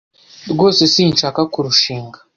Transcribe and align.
Rwose 0.51 0.81
sinshaka 0.93 1.39
kurushinga. 1.53 2.17